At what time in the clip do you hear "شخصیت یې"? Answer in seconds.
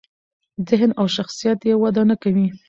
1.15-1.75